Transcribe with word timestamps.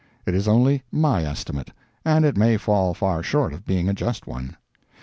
It 0.25 0.33
is 0.33 0.47
only 0.47 0.81
my 0.91 1.23
estimate, 1.25 1.69
and 2.03 2.25
it 2.25 2.35
may 2.35 2.57
fall 2.57 2.95
far 2.95 3.21
short 3.21 3.53
of 3.53 3.67
being 3.67 3.87
a 3.87 3.93
just 3.93 4.25
one. 4.25 4.57